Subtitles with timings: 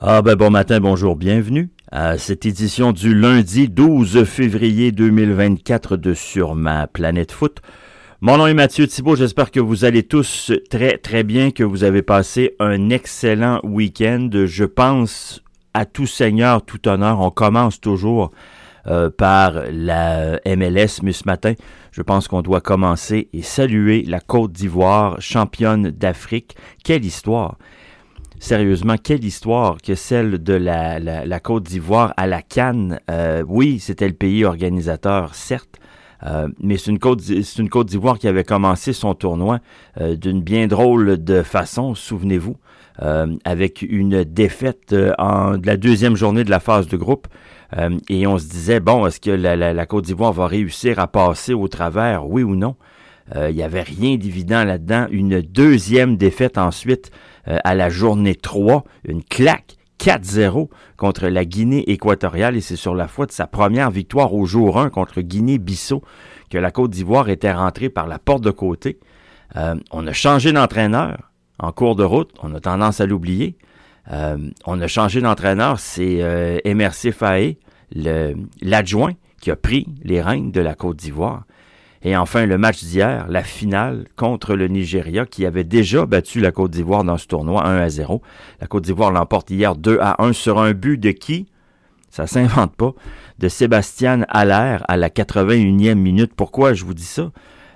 [0.00, 6.14] Ah ben bon matin, bonjour, bienvenue à cette édition du lundi 12 février 2024 de
[6.14, 7.60] Sur ma planète foot.
[8.20, 11.82] Mon nom est Mathieu Thibault, j'espère que vous allez tous très très bien, que vous
[11.82, 14.30] avez passé un excellent week-end.
[14.32, 15.42] Je pense
[15.74, 18.30] à tout seigneur, tout honneur, on commence toujours
[18.86, 21.54] euh, par la MLS, mais ce matin,
[21.90, 26.54] je pense qu'on doit commencer et saluer la Côte d'Ivoire, championne d'Afrique.
[26.84, 27.58] Quelle histoire!
[28.40, 33.00] Sérieusement, quelle histoire que celle de la, Côte d'Ivoire à la Cannes.
[33.10, 35.76] Euh, oui, c'était le pays organisateur, certes,
[36.24, 37.20] euh, mais c'est une Côte,
[37.86, 39.60] d'Ivoire qui avait commencé son tournoi
[40.00, 42.56] euh, d'une bien drôle de façon, souvenez-vous,
[43.44, 47.28] avec une défaite en de la deuxième journée de la phase de groupe.
[48.08, 51.68] et on se disait bon, est-ce que la Côte d'Ivoire va réussir à passer au
[51.68, 52.74] travers, oui ou non?
[53.34, 55.06] Il n'y avait rien d'évident là-dedans.
[55.10, 57.10] Une deuxième défaite ensuite
[57.48, 62.94] euh, à la journée 3, une claque 4-0 contre la Guinée équatoriale et c'est sur
[62.94, 66.02] la foi de sa première victoire au jour 1 contre Guinée-Bissau
[66.50, 68.98] que la Côte d'Ivoire était rentrée par la porte de côté.
[69.56, 73.56] Euh, on a changé d'entraîneur en cours de route, on a tendance à l'oublier.
[74.12, 77.58] Euh, on a changé d'entraîneur, c'est euh, MRC Faé,
[78.62, 81.44] l'adjoint, qui a pris les règnes de la Côte d'Ivoire.
[82.02, 86.52] Et enfin, le match d'hier, la finale contre le Nigeria, qui avait déjà battu la
[86.52, 88.22] Côte d'Ivoire dans ce tournoi 1 à 0.
[88.60, 91.48] La Côte d'Ivoire l'emporte hier 2 à 1 sur un but de qui?
[92.10, 92.94] Ça s'invente pas.
[93.38, 96.32] De Sébastien Allaire à la 81e minute.
[96.34, 97.30] Pourquoi je vous dis ça?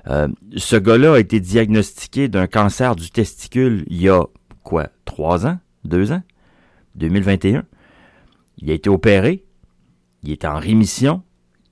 [0.08, 4.24] Euh, ce gars-là a été diagnostiqué d'un cancer du testicule il y a,
[4.62, 5.58] quoi, trois ans?
[5.84, 6.22] Deux ans?
[6.96, 7.64] 2021.
[8.58, 9.44] Il a été opéré.
[10.22, 11.22] Il est en rémission.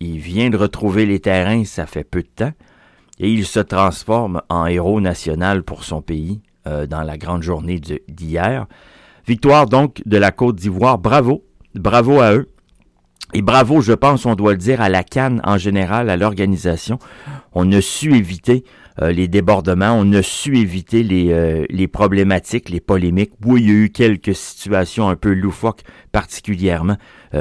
[0.03, 2.53] Il vient de retrouver les terrains, ça fait peu de temps,
[3.19, 7.79] et il se transforme en héros national pour son pays euh, dans la grande journée
[8.09, 8.67] d'hier.
[9.27, 10.97] Victoire donc de la Côte d'Ivoire.
[10.97, 12.49] Bravo, bravo à eux.
[13.35, 16.99] Et bravo, je pense, on doit le dire, à la Cannes en général, à l'organisation.
[17.53, 18.65] On a su éviter
[19.03, 23.33] euh, les débordements, on a su éviter les, euh, les problématiques, les polémiques.
[23.45, 26.97] Oui, il y a eu quelques situations un peu loufoques, particulièrement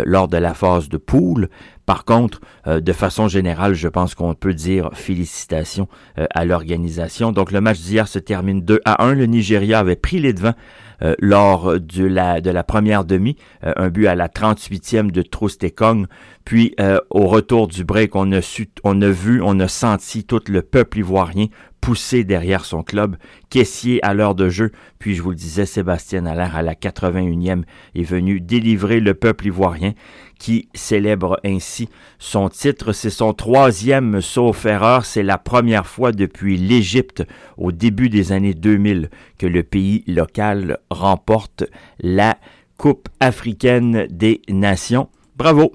[0.06, 1.50] lors de la phase de poule,
[1.90, 5.88] par contre, euh, de façon générale, je pense qu'on peut dire félicitations
[6.20, 7.32] euh, à l'organisation.
[7.32, 9.16] Donc le match d'hier se termine 2 à 1.
[9.16, 10.54] Le Nigeria avait pris les devants
[11.02, 16.06] euh, lors de la, première demi, un but à la 38e de Trostekong.
[16.46, 16.76] Puis
[17.10, 20.62] au retour du break, on a, su, on a vu, on a senti tout le
[20.62, 21.48] peuple ivoirien
[21.82, 23.16] poussé derrière son club,
[23.50, 27.64] caissier à l'heure de jeu, puis je vous le disais, Sébastien Allaire à la 81e
[27.96, 29.94] est venu délivrer le peuple ivoirien
[30.40, 32.94] qui célèbre ainsi son titre.
[32.94, 35.06] C'est son troisième sauf erreur.
[35.06, 37.24] C'est la première fois depuis l'Égypte
[37.58, 41.66] au début des années 2000 que le pays local remporte
[42.00, 42.38] la
[42.78, 45.10] Coupe africaine des nations.
[45.36, 45.74] Bravo.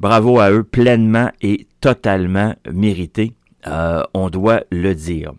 [0.00, 3.34] Bravo à eux, pleinement et totalement mérité.
[3.66, 5.32] Euh, on doit le dire.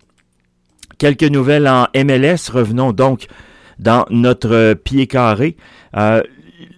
[0.97, 2.51] Quelques nouvelles en MLS.
[2.51, 3.27] Revenons donc
[3.79, 5.57] dans notre pied carré.
[5.97, 6.21] Euh,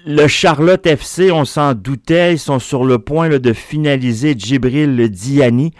[0.05, 5.73] le Charlotte FC, on s'en doutait, ils sont sur le point de finaliser Djibril Diani.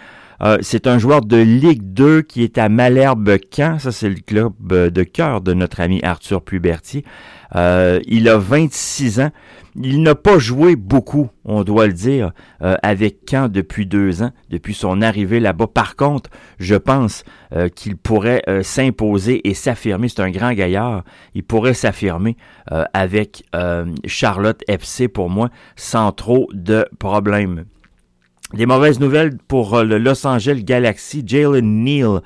[0.44, 3.78] Euh, c'est un joueur de Ligue 2 qui est à Malherbe Caen.
[3.78, 7.04] Ça, c'est le club de cœur de notre ami Arthur Pubertier.
[7.56, 9.30] Euh, il a 26 ans.
[9.76, 12.32] Il n'a pas joué beaucoup, on doit le dire,
[12.62, 15.66] euh, avec Caen depuis deux ans, depuis son arrivée là-bas.
[15.66, 16.30] Par contre,
[16.60, 20.08] je pense euh, qu'il pourrait s'imposer et s'affirmer.
[20.08, 21.02] C'est un grand gaillard.
[21.34, 22.36] Il pourrait s'affirmer
[22.92, 23.44] avec
[24.06, 27.64] Charlotte FC pour moi sans trop de problèmes.
[28.54, 31.24] Des mauvaises nouvelles pour le Los Angeles Galaxy.
[31.26, 32.20] Jalen Neal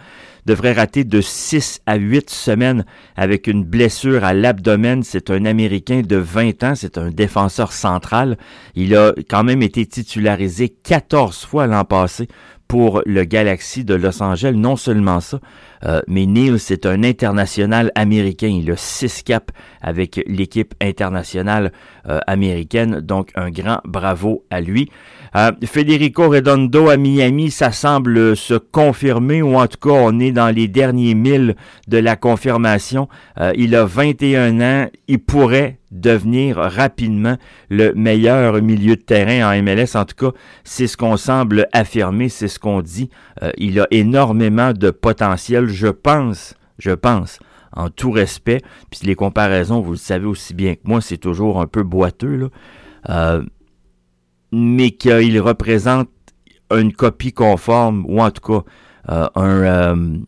[0.45, 2.85] devrait rater de 6 à 8 semaines
[3.17, 5.03] avec une blessure à l'abdomen.
[5.03, 8.37] C'est un Américain de 20 ans, c'est un défenseur central.
[8.75, 12.29] Il a quand même été titularisé 14 fois l'an passé
[12.67, 14.53] pour le Galaxy de Los Angeles.
[14.55, 15.41] Non seulement ça,
[15.85, 18.49] euh, mais Neil, c'est un international américain.
[18.49, 21.73] Il a six caps avec l'équipe internationale
[22.09, 23.01] euh, américaine.
[23.01, 24.91] Donc, un grand bravo à lui.
[25.37, 30.33] Euh, Federico Redondo à Miami, ça semble se confirmer, ou en tout cas, on est
[30.33, 31.55] dans les derniers milles
[31.87, 33.09] de la confirmation.
[33.55, 37.37] Il a 21 ans, il pourrait devenir rapidement
[37.71, 39.97] le meilleur milieu de terrain en MLS.
[39.97, 43.11] En tout cas, c'est ce qu'on semble affirmer, c'est ce qu'on dit.
[43.57, 47.39] Il a énormément de potentiel, je pense, je pense,
[47.73, 48.61] en tout respect.
[48.91, 52.37] Puis les comparaisons, vous le savez aussi bien que moi, c'est toujours un peu boiteux.
[52.37, 52.49] Là.
[53.09, 53.43] Euh,
[54.53, 56.09] mais qu'il représente
[56.71, 58.65] une copie conforme, ou en tout cas
[59.11, 60.21] euh, un,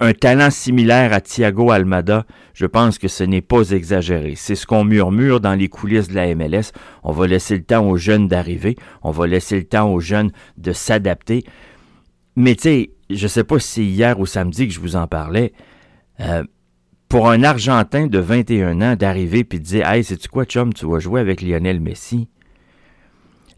[0.00, 4.34] un talent similaire à Thiago Almada, je pense que ce n'est pas exagéré.
[4.36, 6.72] C'est ce qu'on murmure dans les coulisses de la MLS.
[7.02, 10.32] On va laisser le temps aux jeunes d'arriver, on va laisser le temps aux jeunes
[10.58, 11.44] de s'adapter.
[12.34, 15.06] Mais tu sais, je sais pas si c'est hier ou samedi que je vous en
[15.06, 15.52] parlais.
[16.20, 16.44] Euh,
[17.08, 20.86] pour un Argentin de 21 ans d'arriver puis de dire Hey, sais-tu quoi, chum, tu
[20.86, 22.28] vas jouer avec Lionel Messi?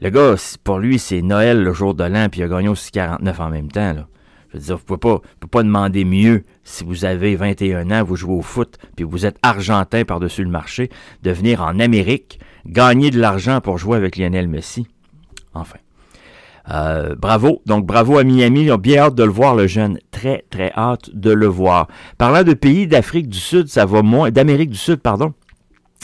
[0.00, 2.93] Le gars, pour lui, c'est Noël le jour de l'an, puis il a gagné aussi
[2.93, 3.95] 49 en même temps.
[3.95, 4.06] Là.
[4.50, 8.05] Je veux dire, vous pouvez pas, pouvez pas demander mieux si vous avez 21 ans,
[8.05, 10.89] vous jouez au foot, puis vous êtes argentin par-dessus le marché,
[11.23, 14.87] de venir en Amérique, gagner de l'argent pour jouer avec Lionel Messi.
[15.53, 15.79] Enfin.
[16.70, 17.62] Euh, bravo.
[17.67, 18.70] Donc, bravo à Miami.
[18.70, 19.99] On a bien hâte de le voir, le jeune.
[20.11, 21.88] Très, très hâte de le voir.
[22.19, 25.32] Parlant de pays d'Afrique du Sud, ça va moins, d'Amérique du Sud, pardon,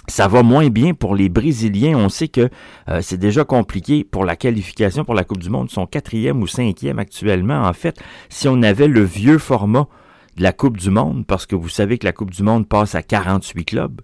[0.07, 1.97] ça va moins bien pour les Brésiliens.
[1.97, 2.49] On sait que
[2.89, 5.69] euh, c'est déjà compliqué pour la qualification pour la Coupe du Monde.
[5.71, 7.63] Ils sont quatrième ou cinquième actuellement.
[7.63, 9.89] En fait, si on avait le vieux format
[10.37, 12.95] de la Coupe du Monde, parce que vous savez que la Coupe du Monde passe
[12.95, 14.01] à 48 clubs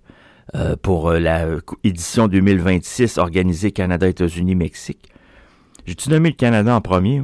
[0.55, 1.47] euh, pour la
[1.85, 5.11] édition 2026 organisée Canada, États-Unis, Mexique.
[5.87, 7.23] J'ai-tu nommé le Canada en premier?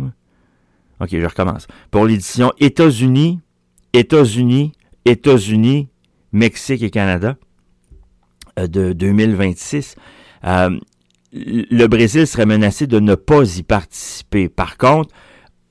[1.00, 1.67] OK, je recommence.
[1.91, 3.41] Pour l'édition États-Unis,
[3.93, 4.73] États-Unis,
[5.05, 5.88] États-Unis,
[6.32, 7.37] Mexique et Canada
[8.58, 9.97] euh, de 2026,
[10.44, 10.79] euh,
[11.32, 14.49] le Brésil serait menacé de ne pas y participer.
[14.49, 15.14] Par contre,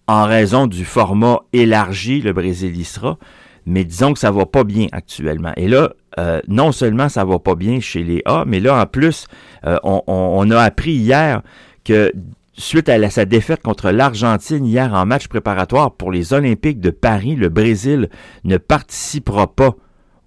[0.08, 3.18] en raison du format élargi, le Brésil y sera,
[3.66, 5.54] mais disons que ça va pas bien actuellement.
[5.58, 8.86] Et là, euh, non seulement ça va pas bien chez les A, mais là, en
[8.86, 9.26] plus,
[9.64, 11.42] on, on, a appris hier
[11.84, 12.14] que
[12.58, 17.36] suite à sa défaite contre l'Argentine hier en match préparatoire pour les Olympiques de Paris,
[17.36, 18.10] le Brésil
[18.44, 19.76] ne participera pas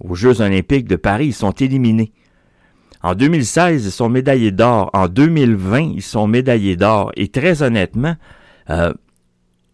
[0.00, 1.28] aux Jeux olympiques de Paris.
[1.28, 2.12] Ils sont éliminés.
[3.02, 4.90] En 2016, ils sont médaillés d'or.
[4.92, 7.12] En 2020, ils sont médaillés d'or.
[7.16, 8.16] Et très honnêtement,
[8.70, 8.92] euh,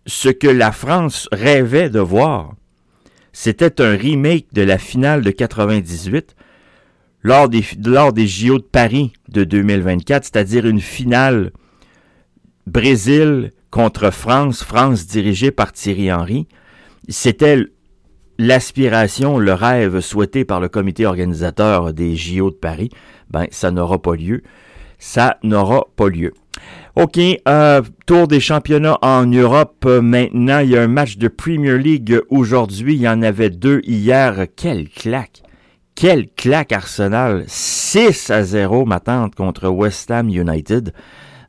[0.06, 2.54] ce que la France rêvait de voir,
[3.32, 6.36] c'était un remake de la finale de 98
[7.22, 11.50] lors des, lors des JO de Paris de 2024, c'est-à-dire une finale
[12.66, 16.46] Brésil contre France, France dirigée par Thierry Henry.
[17.08, 17.58] C'était
[18.38, 22.90] l'aspiration, le rêve souhaité par le comité organisateur des JO de Paris,
[23.30, 24.42] ben ça n'aura pas lieu.
[24.98, 26.32] Ça n'aura pas lieu.
[26.96, 27.18] OK,
[27.48, 29.84] euh, tour des championnats en Europe.
[29.84, 32.94] maintenant, il y a un match de Premier League aujourd'hui.
[32.94, 34.46] Il y en avait deux hier.
[34.56, 35.42] Quelle claque!
[35.96, 37.44] Quelle claque Arsenal!
[37.48, 40.92] 6 à 0, ma tante, contre West Ham United.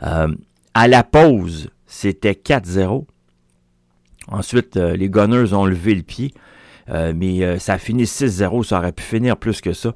[0.03, 0.27] Euh,
[0.75, 3.05] à la pause, c'était 4-0.
[4.27, 6.33] Ensuite, euh, les Gunners ont levé le pied.
[6.87, 9.95] Euh, mais euh, ça a fini 6-0, ça aurait pu finir plus que ça.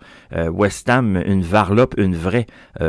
[0.51, 2.47] West Ham, une varlope, une vraie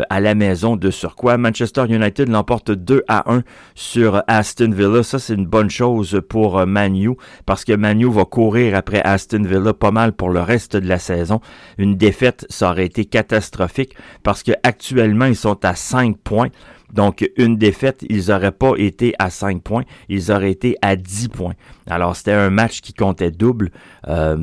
[0.09, 1.37] à la maison de surcroît.
[1.37, 3.43] Manchester United l'emporte 2 à 1
[3.75, 5.03] sur Aston Villa.
[5.03, 7.11] Ça, c'est une bonne chose pour Manu
[7.45, 10.99] parce que Manu va courir après Aston Villa pas mal pour le reste de la
[10.99, 11.43] saison.
[11.77, 16.49] Une défaite, ça aurait été catastrophique parce que actuellement ils sont à 5 points.
[16.93, 21.29] Donc, une défaite, ils n'auraient pas été à 5 points, ils auraient été à 10
[21.29, 21.55] points.
[21.89, 23.71] Alors, c'était un match qui comptait double.
[24.09, 24.37] Euh,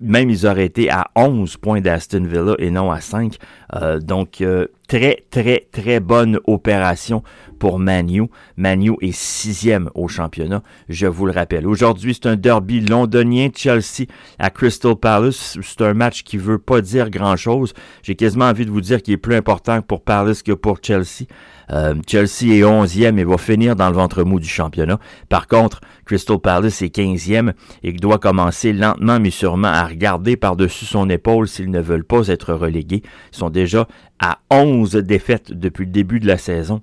[0.00, 3.36] même, ils auraient été à 11 points d'Aston Villa et non à 5.
[3.74, 7.22] Euh, donc, euh, très, très, très bonne opération
[7.58, 8.24] pour Manu.
[8.56, 11.66] Manu est sixième au championnat, je vous le rappelle.
[11.66, 14.06] Aujourd'hui, c'est un derby londonien, Chelsea
[14.38, 15.56] à Crystal Palace.
[15.62, 17.72] C'est un match qui veut pas dire grand-chose.
[18.02, 21.26] J'ai quasiment envie de vous dire qu'il est plus important pour Palace que pour Chelsea.
[21.72, 24.98] Euh, Chelsea est 11e et va finir dans le ventre mou du championnat.
[25.28, 27.52] Par contre, Crystal Palace est 15e
[27.82, 32.28] et doit commencer lentement mais sûrement à regarder par-dessus son épaule s'ils ne veulent pas
[32.28, 33.02] être relégués.
[33.32, 33.88] Ils sont déjà
[34.20, 36.82] à 11 défaites depuis le début de la saison.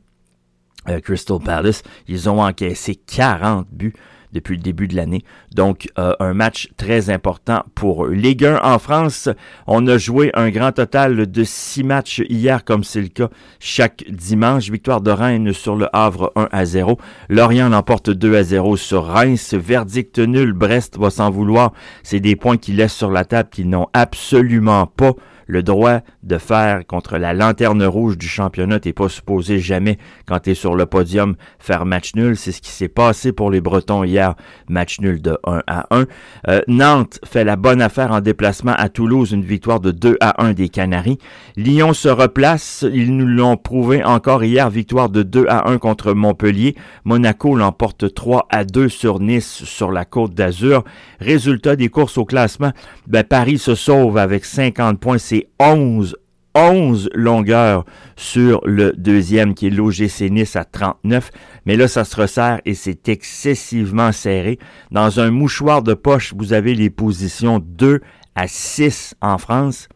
[0.87, 3.93] Euh, Crystal Palace, ils ont encaissé 40 buts
[4.33, 5.23] depuis le début de l'année.
[5.53, 8.11] Donc, euh, un match très important pour eux.
[8.11, 9.29] Ligue 1 en France,
[9.67, 14.05] on a joué un grand total de six matchs hier, comme c'est le cas chaque
[14.09, 14.69] dimanche.
[14.69, 16.97] Victoire de Rennes sur le Havre 1 à 0.
[17.29, 19.53] Lorient l'emporte 2 à 0 sur Reims.
[19.53, 21.73] Verdict nul, Brest va s'en vouloir.
[22.03, 25.13] C'est des points qu'ils laissent sur la table qu'ils n'ont absolument pas
[25.49, 28.79] le droit de faire contre la lanterne rouge du championnat.
[28.79, 32.37] T'es pas supposé jamais, quand tu es sur le podium, faire match nul.
[32.37, 34.35] C'est ce qui s'est passé pour les Bretons hier.
[34.69, 36.05] Match nul de 1 à 1.
[36.47, 39.31] Euh, Nantes fait la bonne affaire en déplacement à Toulouse.
[39.31, 41.17] Une victoire de 2 à 1 des Canaries.
[41.57, 42.85] Lyon se replace.
[42.93, 44.69] Ils nous l'ont prouvé encore hier.
[44.69, 46.75] Victoire de 2 à 1 contre Montpellier.
[47.05, 50.83] Monaco l'emporte 3 à 2 sur Nice sur la côte d'Azur.
[51.19, 52.71] Résultat des courses au classement.
[53.07, 55.17] Ben, Paris se sauve avec 50 points.
[55.59, 56.15] 11
[56.55, 61.31] 11 longueurs sur le deuxième qui est l'OGC Nice à 39.
[61.65, 64.57] Mais là, ça se resserre et c'est excessivement serré.
[64.91, 68.01] Dans un mouchoir de poche, vous avez les positions 2
[68.35, 69.87] à 6 en France.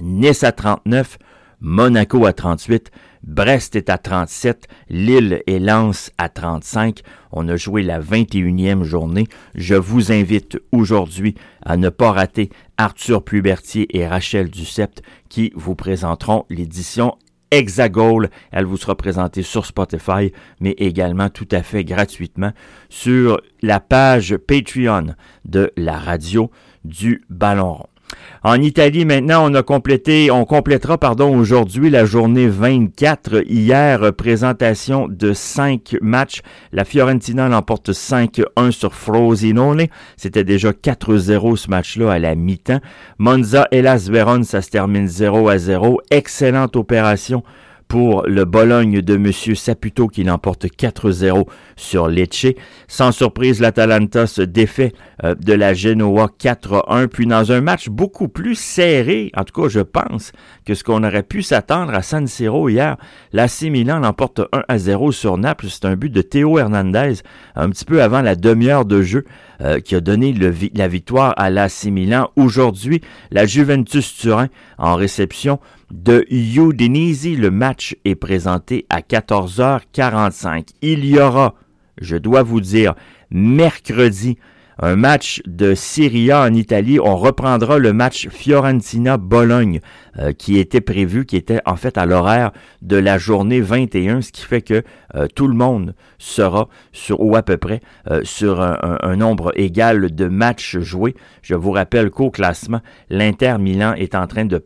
[0.00, 1.18] Nice à 39,
[1.60, 2.90] Monaco à 38,
[3.22, 7.00] Brest est à 37, Lille et Lens à 35.
[7.32, 9.26] On a joué la 21e journée.
[9.54, 15.74] Je vous invite aujourd'hui à ne pas rater Arthur Plubertier et Rachel Ducept qui vous
[15.74, 17.16] présenteront l'édition
[17.50, 18.30] Hexagol.
[18.52, 22.52] Elle vous sera présentée sur Spotify, mais également tout à fait gratuitement
[22.88, 26.50] sur la page Patreon de la radio
[26.84, 27.95] du Ballon rond.
[28.42, 33.42] En Italie, maintenant, on a complété, on complétera, pardon, aujourd'hui la journée 24.
[33.50, 36.42] Hier, présentation de cinq matchs.
[36.72, 39.86] La Fiorentina l'emporte 5-1 sur Frosinone.
[40.16, 42.80] C'était déjà 4-0 ce match-là à la mi-temps.
[43.18, 46.00] Monza et Las Veron, ça se termine 0 0.
[46.10, 47.42] Excellente opération
[47.88, 49.32] pour le Bologne de M.
[49.32, 52.54] Saputo qui l'emporte 4-0 sur Lecce.
[52.88, 54.92] Sans surprise, l'Atalanta se défait
[55.24, 59.68] euh, de la Genoa 4-1, puis dans un match beaucoup plus serré, en tout cas
[59.68, 60.32] je pense,
[60.64, 62.96] que ce qu'on aurait pu s'attendre à San Siro hier.
[63.32, 65.66] L'AC Milan l'emporte 1-0 sur Naples.
[65.68, 67.14] C'est un but de Théo Hernandez
[67.54, 69.24] un petit peu avant la demi-heure de jeu
[69.60, 70.34] euh, qui a donné
[70.74, 72.30] la victoire à l'AC Milan.
[72.36, 74.48] Aujourd'hui, la Juventus Turin
[74.78, 75.60] en réception
[75.90, 77.36] de Udinese.
[77.36, 80.68] Le match est présenté à 14h45.
[80.82, 81.54] Il y aura,
[82.00, 82.94] je dois vous dire,
[83.30, 84.38] mercredi,
[84.78, 86.98] un match de Serie A en Italie.
[87.00, 89.80] On reprendra le match Fiorentina-Bologne
[90.18, 92.52] euh, qui était prévu, qui était en fait à l'horaire
[92.82, 94.82] de la journée 21, ce qui fait que
[95.14, 97.80] euh, tout le monde sera sur, ou à peu près,
[98.10, 101.14] euh, sur un, un, nombre égal de matchs joués.
[101.42, 104.64] Je vous rappelle qu'au classement, l'Inter Milan est en train de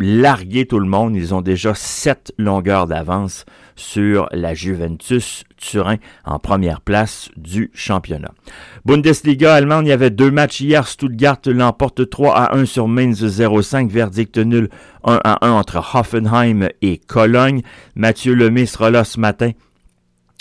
[0.00, 1.14] larguer tout le monde.
[1.14, 3.44] Ils ont déjà sept longueurs d'avance
[3.76, 8.32] sur la Juventus Turin en première place du championnat.
[8.84, 10.88] Bundesliga allemande, il y avait deux matchs hier.
[10.88, 13.90] Stuttgart l'emporte 3 à 1 sur Mainz 05.
[13.90, 14.68] Verdict nul
[15.04, 17.62] 1 à 1 entre Hoffenheim et Cologne.
[17.94, 19.52] Mathieu Lemay sera là ce matin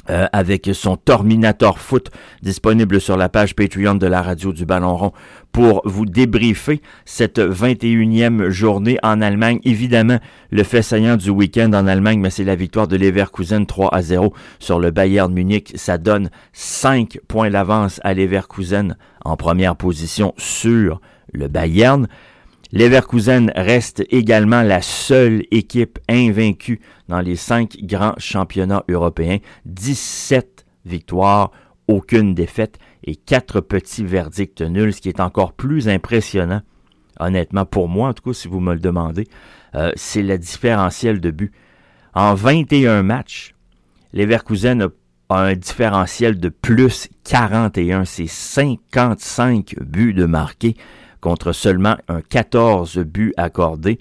[0.09, 2.09] euh, avec son Terminator Foot
[2.41, 5.13] disponible sur la page Patreon de la radio du Ballon Rond
[5.51, 9.59] pour vous débriefer cette 21e journée en Allemagne.
[9.63, 10.19] Évidemment,
[10.51, 14.01] le fait saillant du week-end en Allemagne, mais c'est la victoire de Leverkusen 3 à
[14.01, 15.73] 0 sur le Bayern Munich.
[15.75, 21.01] Ça donne 5 points d'avance à Leverkusen en première position sur
[21.33, 22.07] le Bayern.
[22.71, 29.39] Leverkusen reste également la seule équipe invaincue dans les cinq grands championnats européens.
[29.65, 31.51] 17 victoires,
[31.88, 36.61] aucune défaite et quatre petits verdicts nuls, ce qui est encore plus impressionnant,
[37.19, 39.27] honnêtement pour moi, en tout cas si vous me le demandez,
[39.73, 41.51] euh, c'est le différentiel de but.
[42.13, 43.55] En 21 matchs,
[44.13, 44.89] Leverkusen
[45.29, 50.75] a un différentiel de plus 41, c'est 55 buts de marqués
[51.21, 53.99] contre seulement un 14 buts accordés.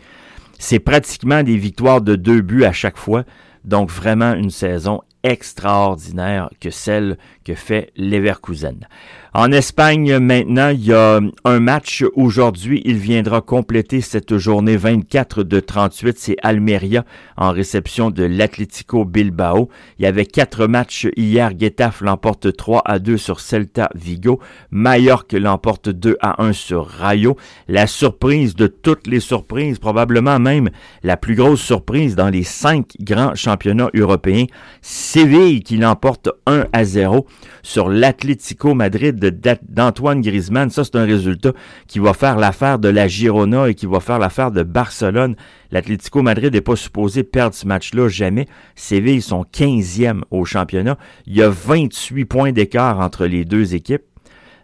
[0.58, 3.24] C'est pratiquement des victoires de deux buts à chaque fois.
[3.64, 8.86] Donc vraiment une saison extraordinaire que celle que fait Leverkusen.
[9.34, 12.80] En Espagne, maintenant, il y a un match aujourd'hui.
[12.86, 16.18] Il viendra compléter cette journée 24 de 38.
[16.18, 17.04] C'est Almeria
[17.36, 19.68] en réception de l'Atlético Bilbao.
[19.98, 21.52] Il y avait quatre matchs hier.
[21.58, 24.40] Getafe l'emporte 3 à 2 sur Celta Vigo.
[24.70, 27.36] Mallorca l'emporte 2 à 1 sur Rayo.
[27.68, 30.70] La surprise de toutes les surprises, probablement même
[31.02, 34.46] la plus grosse surprise dans les cinq grands championnats européens.
[34.80, 37.26] Séville qui l'emporte 1 à 0
[37.62, 40.70] sur l'Atlético Madrid d'Antoine Griezmann.
[40.70, 41.52] Ça, c'est un résultat
[41.86, 45.36] qui va faire l'affaire de la Girona et qui va faire l'affaire de Barcelone.
[45.70, 48.46] L'Atlético Madrid n'est pas supposé perdre ce match-là jamais.
[48.74, 50.96] Séville sont 15e au championnat.
[51.26, 54.02] Il y a 28 points d'écart entre les deux équipes.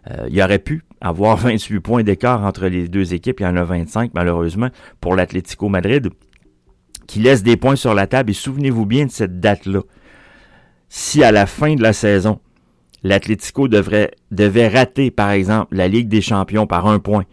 [0.09, 3.39] Euh, il aurait pu avoir 28 points d'écart entre les deux équipes.
[3.39, 4.69] Il y en a 25, malheureusement,
[5.01, 6.09] pour l'Atlético Madrid,
[7.07, 8.31] qui laisse des points sur la table.
[8.31, 9.81] Et souvenez-vous bien de cette date-là.
[10.89, 12.39] Si à la fin de la saison,
[13.05, 17.25] l'Atlético devait rater, par exemple, la Ligue des champions par un point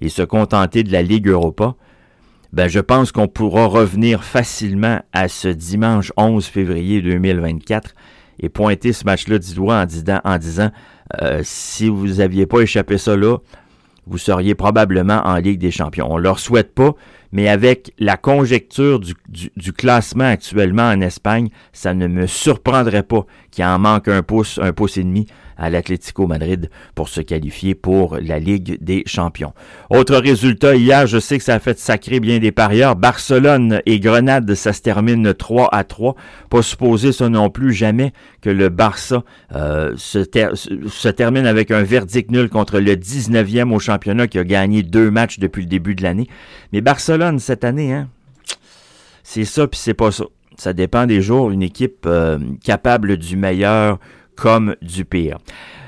[0.00, 1.76] et se contenter de la Ligue Europa,
[2.52, 7.94] ben, je pense qu'on pourra revenir facilement à ce dimanche 11 février 2024
[8.40, 10.38] et pointer ce match-là du doigt en, disant, en
[11.22, 13.38] euh, si vous aviez pas échappé ça là,
[14.08, 16.08] vous seriez probablement en Ligue des champions.
[16.10, 16.96] On leur souhaite pas,
[17.32, 23.26] mais avec la conjecture du, du, classement actuellement en Espagne, ça ne me surprendrait pas
[23.50, 25.26] qu'il en manque un pouce, un pouce et demi
[25.60, 29.52] à l'Atlético Madrid pour se qualifier pour la Ligue des Champions.
[29.90, 32.96] Autre résultat hier, je sais que ça a fait sacrer bien des parieurs.
[32.96, 36.16] Barcelone et Grenade, ça se termine 3 à 3.
[36.48, 39.22] Pas supposer ça non plus jamais que le Barça
[39.54, 44.44] euh, se, se, termine avec un verdict nul contre le 19e au championnat qui a
[44.44, 46.26] gagné deux matchs depuis le début de l'année.
[46.72, 48.08] Mais Barcelone cette année, hein,
[49.22, 50.24] c'est ça puis c'est pas ça.
[50.56, 51.50] Ça dépend des jours.
[51.50, 53.98] Une équipe euh, capable du meilleur
[54.36, 55.38] comme du pire.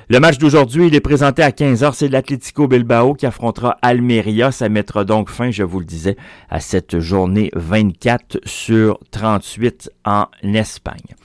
[0.09, 1.93] Le match d'aujourd'hui, il est présenté à 15h.
[1.95, 4.53] C'est l'Atlético Bilbao qui affrontera Almeria.
[4.53, 6.17] Ça mettra donc fin, je vous le disais,
[6.51, 11.17] à cette journée 24 sur 38 en Espagne.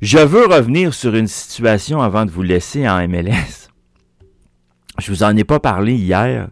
[0.00, 3.68] Je veux revenir sur une situation avant de vous laisser en MLS.
[4.98, 6.48] Je vous en ai pas parlé hier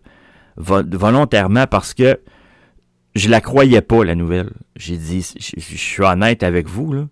[0.56, 2.18] volontairement parce que
[3.16, 4.50] je la croyais pas, la nouvelle.
[4.76, 7.08] J'ai dit, je, suis honnête avec vous, là.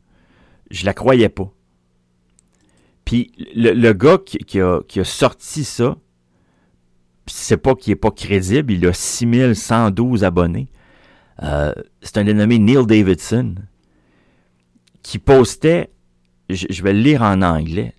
[0.71, 1.51] Je la croyais pas.
[3.07, 5.97] Puis le, gars qui, a, sorti ça,
[7.27, 10.69] c'est pas qu'il est pas crédible, il a 6112 abonnés.
[11.43, 13.55] Euh, c'est un dénommé Neil Davidson
[15.03, 15.91] qui postait,
[16.49, 17.95] je, je, vais le lire en anglais.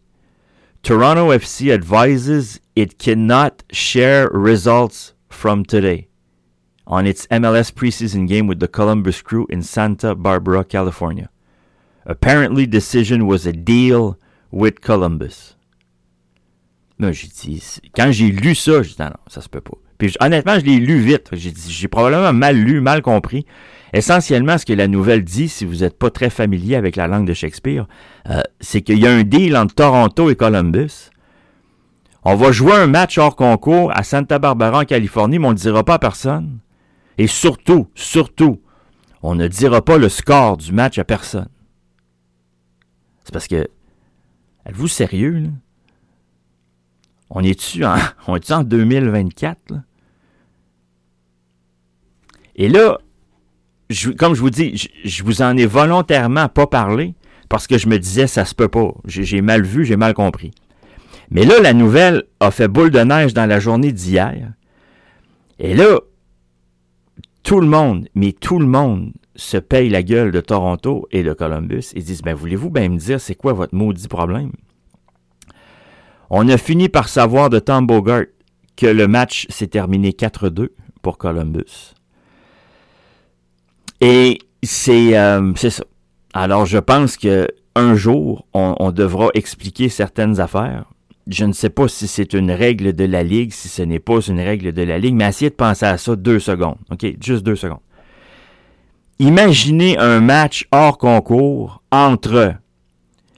[0.83, 6.07] Toronto FC advises it cannot share results from today
[6.87, 11.29] on its MLS preseason game with the Columbus Crew in Santa Barbara, California.
[12.05, 14.17] Apparently, decision was a deal
[14.51, 15.55] with Columbus.
[16.97, 19.77] Moi, j'ai dit, quand j'ai lu ça, j'ai dit, non, non, ça se peut pas.
[19.97, 21.29] Puis honnêtement, je l'ai lu vite.
[21.33, 23.45] J'ai j'ai probablement mal lu, mal compris.
[23.93, 27.25] Essentiellement, ce que la nouvelle dit, si vous n'êtes pas très familier avec la langue
[27.25, 27.87] de Shakespeare,
[28.29, 31.11] euh, c'est qu'il y a un deal entre Toronto et Columbus.
[32.23, 35.57] On va jouer un match hors concours à Santa Barbara en Californie, mais on ne
[35.57, 36.59] dira pas à personne.
[37.17, 38.61] Et surtout, surtout,
[39.21, 41.49] on ne dira pas le score du match à personne.
[43.23, 43.67] C'est parce que
[44.65, 45.49] Êtes-vous sérieux, là?
[47.29, 47.95] On est-tu en,
[48.27, 49.83] on est en 2024, là?
[52.57, 52.99] Et là,
[54.17, 57.13] comme je vous dis, je, je, vous en ai volontairement pas parlé
[57.49, 58.93] parce que je me disais, ça se peut pas.
[59.05, 60.51] J'ai mal vu, j'ai mal compris.
[61.29, 64.53] Mais là, la nouvelle a fait boule de neige dans la journée d'hier.
[65.59, 65.99] Et là,
[67.45, 71.31] tout le monde, mais tout le monde se paye la gueule de Toronto et de
[71.31, 74.51] Columbus et disent, ben voulez-vous bien me dire c'est quoi votre maudit problème?
[76.31, 78.25] On a fini par savoir de Tom Bogart
[78.75, 80.69] que le match s'est terminé 4-2
[81.03, 81.93] pour Columbus.
[84.01, 85.83] Et c'est euh, ça.
[86.33, 90.85] Alors je pense que un jour, on, on, devra expliquer certaines affaires.
[91.27, 94.19] Je ne sais pas si c'est une règle de la Ligue, si ce n'est pas
[94.19, 96.77] une règle de la Ligue, mais essayez de penser à ça deux secondes.
[96.91, 97.05] OK?
[97.19, 97.79] Juste deux secondes.
[99.17, 102.55] Imaginez un match hors concours entre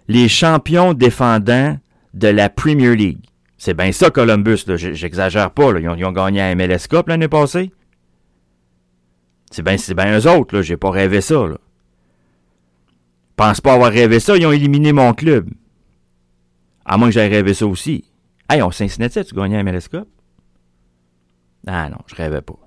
[0.07, 1.77] les champions défendants
[2.13, 3.19] de la Premier League.
[3.57, 5.71] C'est bien ça, Columbus, j'exagère pas.
[5.79, 7.71] Ils, ont, gagné un MLS Cup l'année passée.
[9.49, 10.61] C'est bien ben eux autres, là.
[10.61, 11.47] j'ai pas rêvé ça.
[11.47, 11.57] Là.
[13.35, 15.49] Pense pas avoir rêvé ça, ils ont éliminé mon club.
[16.87, 18.05] À moins que j'aie rêvé ça aussi.
[18.49, 19.89] Hey, on Cincinnati, tu gagnais un MLS?
[21.67, 22.57] Ah non, je rêvais pas.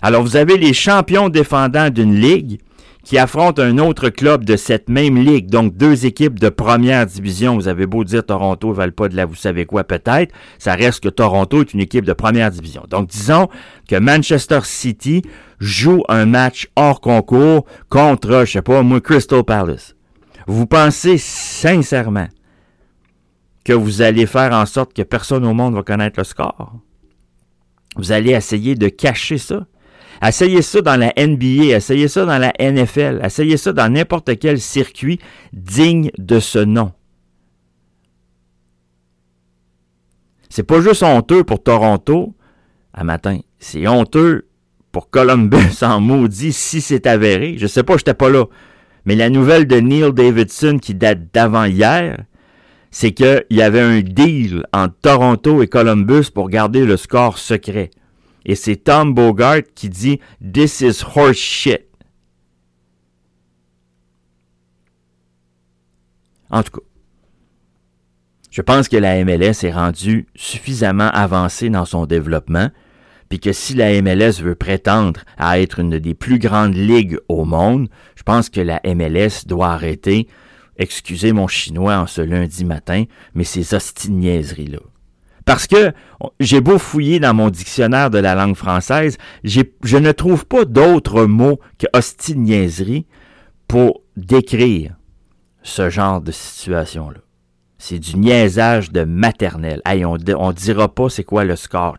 [0.00, 2.60] Alors, vous avez les champions défendants d'une ligue
[3.02, 7.56] qui affrontent un autre club de cette même ligue, donc deux équipes de première division.
[7.56, 10.74] Vous avez beau dire Toronto ne valent pas de la vous savez quoi peut-être, ça
[10.74, 12.84] reste que Toronto est une équipe de première division.
[12.88, 13.48] Donc disons
[13.88, 15.22] que Manchester City
[15.60, 19.94] joue un match hors concours contre, je sais pas, moi, Crystal Palace.
[20.48, 22.26] Vous pensez sincèrement
[23.66, 26.72] que vous allez faire en sorte que personne au monde va connaître le score?
[27.96, 29.66] Vous allez essayer de cacher ça?
[30.22, 34.60] Essayez ça dans la NBA, essayez ça dans la NFL, essayez ça dans n'importe quel
[34.60, 35.18] circuit
[35.52, 36.92] digne de ce nom.
[40.48, 42.36] C'est pas juste honteux pour Toronto
[42.94, 44.46] à matin, c'est honteux
[44.92, 47.56] pour Columbus en maudit si c'est avéré.
[47.58, 48.44] Je sais pas, j'étais pas là.
[49.06, 52.24] Mais la nouvelle de Neil Davidson qui date d'avant hier,
[52.90, 57.90] c'est qu'il y avait un deal entre Toronto et Columbus pour garder le score secret.
[58.44, 61.82] Et c'est Tom Bogart qui dit This is horse shit.
[66.48, 66.86] En tout cas,
[68.56, 72.70] je pense que la MLS est rendue suffisamment avancée dans son développement,
[73.28, 77.44] puis que si la MLS veut prétendre à être une des plus grandes ligues au
[77.44, 80.28] monde, je pense que la MLS doit arrêter,
[80.78, 84.80] excusez mon chinois en ce lundi matin, mais ces hostiniaiseries-là.
[85.44, 85.92] Parce que
[86.40, 91.24] j'ai beau fouiller dans mon dictionnaire de la langue française, je ne trouve pas d'autres
[91.24, 93.06] mots que hostie niaiserie
[93.68, 94.96] pour décrire
[95.62, 97.20] ce genre de situation-là.
[97.78, 99.82] C'est du niaisage de maternelle.
[99.84, 101.98] Hey, on, on dira pas c'est quoi le score.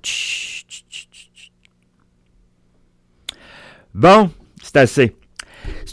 [3.93, 4.29] Bon,
[4.61, 5.15] c'est assez.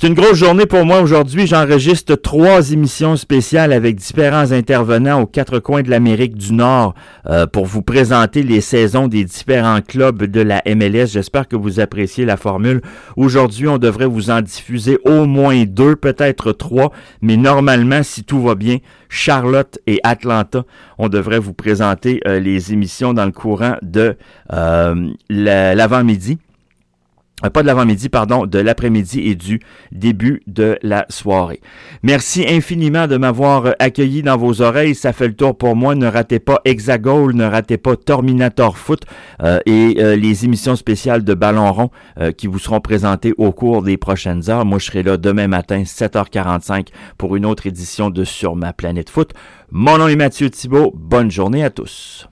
[0.04, 1.46] C'est une grosse journée pour moi aujourd'hui.
[1.46, 7.46] J'enregistre trois émissions spéciales avec différents intervenants aux quatre coins de l'Amérique du Nord euh,
[7.46, 11.06] pour vous présenter les saisons des différents clubs de la MLS.
[11.06, 12.82] J'espère que vous appréciez la formule.
[13.16, 18.42] Aujourd'hui, on devrait vous en diffuser au moins deux, peut-être trois, mais normalement, si tout
[18.42, 18.76] va bien,
[19.08, 20.64] Charlotte et Atlanta,
[20.98, 24.18] on devrait vous présenter euh, les émissions dans le courant de
[24.52, 26.36] euh, l'avant-midi.
[27.44, 31.60] Euh, pas de l'avant-midi, pardon, de l'après-midi et du début de la soirée.
[32.04, 34.94] Merci infiniment de m'avoir euh, accueilli dans vos oreilles.
[34.94, 35.96] Ça fait le tour pour moi.
[35.96, 39.02] Ne ratez pas Hexagol, ne ratez pas Terminator Foot
[39.42, 41.90] euh, et les émissions spéciales de Ballon rond
[42.36, 44.64] qui vous seront présentées au cours des prochaines heures.
[44.64, 49.10] Moi, je serai là demain matin, 7h45, pour une autre édition de Sur ma planète
[49.10, 49.32] foot.
[49.70, 50.92] Mon nom est Mathieu Thibault.
[50.94, 52.28] Bonne journée à tous.